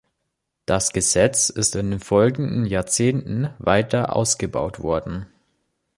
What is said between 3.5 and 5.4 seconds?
weiter ausgebaut worden.